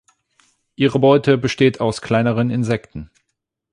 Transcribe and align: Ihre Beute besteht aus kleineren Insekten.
Ihre 0.75 0.97
Beute 0.97 1.37
besteht 1.37 1.79
aus 1.79 2.01
kleineren 2.01 2.49
Insekten. 2.49 3.11